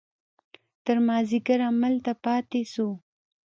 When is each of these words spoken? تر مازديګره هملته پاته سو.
تر 0.85 0.97
مازديګره 1.07 1.65
هملته 1.71 2.11
پاته 2.23 2.61
سو. 2.73 2.87